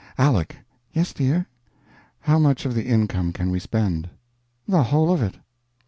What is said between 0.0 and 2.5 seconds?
Aleck!" "Yes, dear?" "How